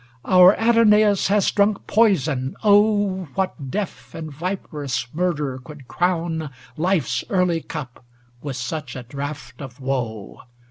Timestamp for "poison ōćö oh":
1.85-3.23